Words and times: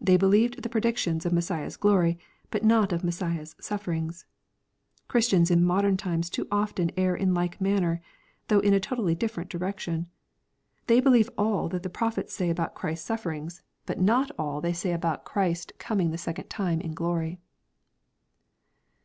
They 0.00 0.16
believed 0.16 0.64
the 0.64 0.68
predictions 0.68 1.24
of 1.24 1.32
Messiah's 1.32 1.76
glory, 1.76 2.18
but 2.50 2.64
not 2.64 2.92
of 2.92 3.04
Messiah's 3.04 3.54
sufferings. 3.60 4.24
Christians 5.06 5.52
in 5.52 5.62
modern 5.64 5.96
timeo 5.96 6.28
too 6.28 6.48
often 6.50 6.88
tjrr 6.88 7.16
in 7.16 7.32
like 7.32 7.60
manner, 7.60 8.00
thougli 8.48 8.64
in 8.64 8.74
a 8.74 8.80
totally 8.80 9.14
different 9.14 9.50
direction. 9.50 10.08
They 10.88 10.98
believe 10.98 11.32
aJi 11.36 11.70
that 11.70 11.84
the 11.84 11.90
oroptiets 11.90 12.30
say 12.30 12.50
about 12.50 12.74
Christ's 12.74 13.06
sufferings, 13.06 13.62
but 13.86 13.98
LUKE, 13.98 14.06
CHAP. 14.06 14.06
XXIV. 14.06 14.26
605 14.26 14.36
not 14.36 14.44
aU 14.44 14.54
that 14.56 14.62
they 14.66 14.72
say 14.72 14.92
about 14.92 15.24
Christ 15.24 15.72
coining 15.78 16.10
the 16.10 16.18
second 16.18 16.50
time 16.50 16.80
in 16.80 16.92
glory. 16.92 17.38